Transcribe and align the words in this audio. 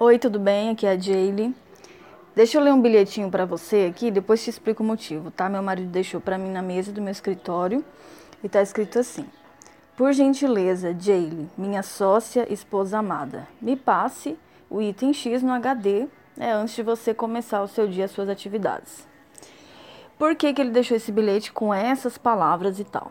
Oi, 0.00 0.16
tudo 0.16 0.38
bem? 0.38 0.70
Aqui 0.70 0.86
é 0.86 0.92
a 0.92 0.96
Jaylee. 0.96 1.52
Deixa 2.32 2.56
eu 2.56 2.62
ler 2.62 2.72
um 2.72 2.80
bilhetinho 2.80 3.28
para 3.32 3.44
você 3.44 3.90
aqui, 3.90 4.12
depois 4.12 4.40
te 4.40 4.48
explico 4.48 4.80
o 4.80 4.86
motivo, 4.86 5.28
tá? 5.28 5.48
Meu 5.48 5.60
marido 5.60 5.88
deixou 5.88 6.20
para 6.20 6.38
mim 6.38 6.50
na 6.50 6.62
mesa 6.62 6.92
do 6.92 7.02
meu 7.02 7.10
escritório 7.10 7.84
e 8.40 8.48
tá 8.48 8.62
escrito 8.62 9.00
assim: 9.00 9.26
Por 9.96 10.12
gentileza, 10.12 10.96
Jaylee, 10.96 11.48
minha 11.58 11.82
sócia, 11.82 12.46
esposa 12.48 12.96
amada, 12.98 13.48
me 13.60 13.74
passe 13.74 14.38
o 14.70 14.80
item 14.80 15.12
X 15.12 15.42
no 15.42 15.50
HD 15.50 16.06
né, 16.36 16.52
antes 16.54 16.76
de 16.76 16.84
você 16.84 17.12
começar 17.12 17.60
o 17.60 17.66
seu 17.66 17.88
dia, 17.88 18.04
as 18.04 18.12
suas 18.12 18.28
atividades. 18.28 19.04
Por 20.16 20.36
que, 20.36 20.52
que 20.52 20.62
ele 20.62 20.70
deixou 20.70 20.96
esse 20.96 21.10
bilhete 21.10 21.50
com 21.50 21.74
essas 21.74 22.16
palavras 22.16 22.78
e 22.78 22.84
tal? 22.84 23.10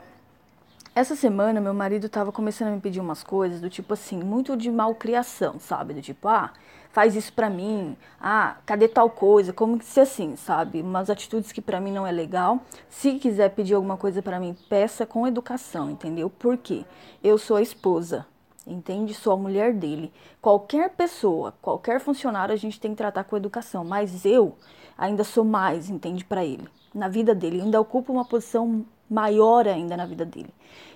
Essa 0.98 1.16
semana, 1.16 1.61
meu 1.61 1.75
marido 1.75 2.07
estava 2.07 2.32
começando 2.32 2.70
a 2.70 2.71
me 2.71 2.82
pedir 2.82 3.00
umas 3.00 3.21
coisas 3.21 3.61
do 3.61 3.70
tipo 3.70 3.93
assim, 3.93 4.18
muito 4.18 4.57
de 4.57 4.71
malcriação, 4.71 5.59
sabe? 5.59 5.93
Do 5.93 6.02
tipo, 6.02 6.27
ah, 6.27 6.52
faz 6.89 7.16
isso 7.16 7.32
pra 7.34 7.52
mim, 7.52 7.96
ah, 8.20 8.57
cadê 8.65 8.87
tal 8.87 9.07
coisa? 9.07 9.54
Como 9.54 9.78
que 9.78 9.86
se 9.86 10.00
assim, 10.00 10.36
sabe? 10.36 10.82
Umas 10.82 11.11
atitudes 11.11 11.51
que 11.51 11.61
pra 11.61 11.79
mim 11.79 11.92
não 11.92 12.07
é 12.07 12.11
legal. 12.11 12.61
Se 12.89 13.20
quiser 13.20 13.51
pedir 13.51 13.75
alguma 13.75 13.96
coisa 13.96 14.23
pra 14.23 14.39
mim, 14.39 14.57
peça 14.68 15.06
com 15.06 15.28
educação, 15.28 15.92
entendeu? 15.92 16.32
Por 16.32 16.57
quê? 16.57 16.83
Eu 17.23 17.37
sou 17.37 17.57
a 17.57 17.61
esposa, 17.61 18.25
entende? 18.65 19.14
Sou 19.14 19.34
a 19.34 19.37
mulher 19.37 19.73
dele. 19.73 20.11
Qualquer 20.42 20.89
pessoa, 20.89 21.54
qualquer 21.61 22.00
funcionário, 22.00 22.56
a 22.56 22.57
gente 22.57 22.79
tem 22.79 22.89
que 22.89 22.98
tratar 22.98 23.23
com 23.25 23.37
educação, 23.37 23.86
mas 23.86 24.25
eu 24.25 24.57
ainda 24.98 25.23
sou 25.23 25.45
mais, 25.45 25.92
entende? 25.92 26.25
Para 26.25 26.43
ele, 26.43 26.68
na 26.92 27.07
vida 27.07 27.36
dele, 27.36 27.61
ainda 27.61 27.79
ocupo 27.79 28.11
uma 28.11 28.25
posição 28.25 28.84
maior 29.10 29.68
ainda 29.68 29.96
na 29.96 30.06
vida 30.06 30.25
dele. 30.25 30.50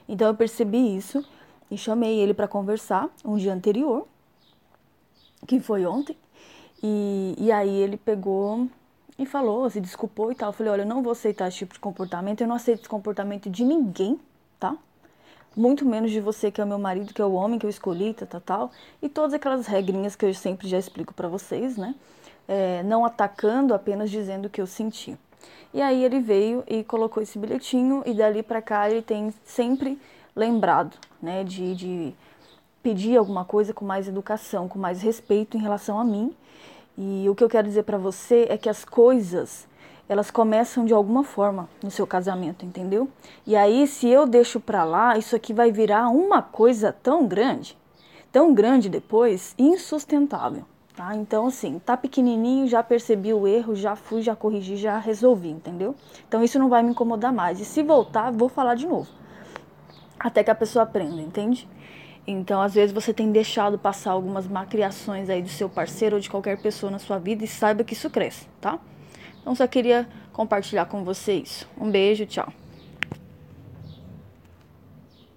Então 0.08 0.28
eu 0.28 0.36
percebi 0.36 0.96
isso 0.96 1.26
e 1.70 1.78
chamei 1.78 2.20
ele 2.20 2.34
para 2.34 2.48
conversar 2.48 3.10
um 3.24 3.38
dia 3.38 3.54
anterior, 3.54 4.08
que 5.48 5.60
foi 5.60 5.86
ontem, 5.86 6.18
e, 6.84 7.36
e 7.38 7.52
aí 7.52 7.70
ele 7.70 7.98
pegou 7.98 8.68
e 9.18 9.26
falou, 9.26 9.70
se 9.70 9.80
desculpou 9.80 10.32
e 10.32 10.36
tal. 10.36 10.50
Eu 10.50 10.54
falei, 10.54 10.74
olha, 10.74 10.82
eu 10.82 10.88
não 10.88 11.02
vou 11.02 11.12
aceitar 11.12 11.48
esse 11.48 11.58
tipo 11.58 11.74
de 11.74 11.80
comportamento, 11.80 12.42
eu 12.42 12.48
não 12.48 12.56
aceito 12.56 12.80
esse 12.80 12.90
comportamento 12.90 13.50
de 13.50 13.64
ninguém, 13.64 14.20
tá? 14.60 14.76
Muito 15.56 15.86
menos 15.86 16.12
de 16.12 16.20
você, 16.20 16.50
que 16.50 16.62
é 16.62 16.64
o 16.64 16.68
meu 16.68 16.80
marido, 16.80 17.14
que 17.14 17.22
é 17.22 17.26
o 17.26 17.34
homem 17.34 17.60
que 17.60 17.66
eu 17.66 17.70
escolhi, 17.70 18.14
tal, 18.14 18.28
tal, 18.28 18.42
tal. 18.42 18.72
E 19.02 19.10
todas 19.10 19.34
aquelas 19.34 19.68
regrinhas 19.68 20.16
que 20.16 20.26
eu 20.26 20.34
sempre 20.34 20.68
já 20.68 20.78
explico 20.78 21.14
para 21.14 21.28
vocês, 21.28 21.78
né? 21.78 21.94
É, 22.48 22.82
não 22.84 23.06
atacando, 23.06 23.74
apenas 23.74 24.10
dizendo 24.10 24.46
o 24.46 24.50
que 24.50 24.62
eu 24.62 24.68
senti. 24.68 25.18
E 25.74 25.82
aí 25.82 26.04
ele 26.04 26.20
veio 26.20 26.64
e 26.68 26.84
colocou 26.84 27.24
esse 27.24 27.40
bilhetinho 27.40 28.04
e 28.06 28.14
dali 28.14 28.44
para 28.44 28.62
cá 28.62 28.90
ele 28.90 29.02
tem 29.02 29.34
sempre 29.46 30.00
lembrado, 30.36 30.98
né, 31.22 31.44
de, 31.44 31.76
de 31.76 32.14
pedir 32.84 33.18
alguma 33.18 33.46
coisa 33.46 33.74
com 33.74 33.86
mais 33.86 34.08
educação, 34.08 34.68
com 34.68 34.78
mais 34.78 35.02
respeito 35.02 35.58
em 35.58 35.62
relação 35.62 36.00
a 36.00 36.04
mim. 36.04 36.36
E 36.98 37.28
o 37.30 37.36
que 37.36 37.44
eu 37.44 37.50
quero 37.50 37.68
dizer 37.68 37.84
para 37.84 37.98
você 37.98 38.48
é 38.50 38.58
que 38.58 38.70
as 38.70 38.84
coisas 38.84 39.68
elas 40.10 40.30
começam 40.30 40.84
de 40.84 40.94
alguma 40.94 41.24
forma 41.24 41.70
no 41.82 41.90
seu 41.90 42.06
casamento, 42.06 42.66
entendeu? 42.66 43.08
E 43.48 43.56
aí, 43.56 43.88
se 43.88 44.10
eu 44.10 44.28
deixo 44.28 44.60
para 44.60 44.84
lá, 44.84 45.18
isso 45.18 45.38
aqui 45.38 45.54
vai 45.54 45.72
virar 45.72 46.10
uma 46.10 46.42
coisa 46.42 46.92
tão 46.92 47.26
grande, 47.26 47.78
tão 48.30 48.54
grande 48.54 48.90
depois, 48.90 49.56
insustentável. 49.58 50.66
Tá? 51.02 51.16
Então, 51.16 51.48
assim, 51.48 51.80
tá 51.80 51.98
pequenininho, 51.98 52.68
já 52.68 52.84
percebi 52.84 53.34
o 53.34 53.48
erro, 53.48 53.76
já 53.76 53.96
fui, 53.96 54.22
já 54.22 54.36
corrigi, 54.36 54.78
já 54.78 55.00
resolvi, 55.00 55.50
entendeu? 55.50 55.96
Então, 56.28 56.44
isso 56.44 56.60
não 56.60 56.70
vai 56.70 56.84
me 56.84 56.92
incomodar 56.92 57.34
mais. 57.34 57.60
E 57.60 57.66
se 57.66 57.82
voltar, 57.82 58.30
vou 58.30 58.48
falar 58.48 58.76
de 58.76 58.86
novo. 58.86 59.10
Até 60.20 60.44
que 60.44 60.52
a 60.52 60.56
pessoa 60.56 60.84
aprenda, 60.84 61.20
entende? 61.20 61.68
Então, 62.28 62.62
às 62.62 62.76
vezes, 62.76 62.94
você 62.94 63.12
tem 63.12 63.32
deixado 63.32 63.80
passar 63.80 64.12
algumas 64.12 64.46
macriações 64.46 65.28
aí 65.28 65.42
do 65.42 65.50
seu 65.50 65.68
parceiro 65.68 66.18
ou 66.18 66.22
de 66.22 66.30
qualquer 66.30 66.62
pessoa 66.62 66.92
na 66.92 67.00
sua 67.00 67.18
vida 67.18 67.44
e 67.44 67.48
saiba 67.48 67.84
que 67.84 67.94
isso 67.94 68.08
cresce, 68.08 68.48
tá? 68.62 68.78
Então, 69.42 69.56
só 69.56 69.66
queria 69.66 70.08
compartilhar 70.32 70.86
com 70.86 71.04
você 71.04 71.34
isso. 71.34 71.68
Um 71.80 71.90
beijo, 71.90 72.28
tchau. 72.28 72.61